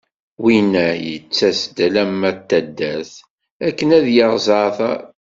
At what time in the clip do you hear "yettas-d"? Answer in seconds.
1.07-1.77